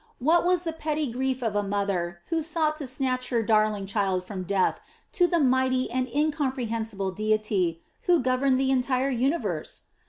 What 0.17 0.43
was 0.45 0.63
the 0.63 0.73
petty 0.73 1.11
grief 1.11 1.43
of 1.43 1.55
a 1.55 1.61
mother 1.61 2.21
who 2.29 2.41
sought 2.41 2.75
to 2.77 2.87
snatch 2.87 3.29
her 3.29 3.43
darling 3.43 3.85
child 3.85 4.23
from 4.25 4.45
death, 4.45 4.79
to 5.11 5.27
the 5.27 5.39
mighty 5.39 5.91
and 5.91 6.07
incomprehensible 6.07 7.11
Deity 7.11 7.83
who 8.09 8.19
governed 8.19 8.59
the 8.59 8.71
entire 8.71 9.11
universe? 9.11 9.83